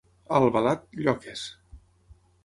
A 0.35 0.37
Albalat, 0.37 0.87
lloques. 1.07 1.43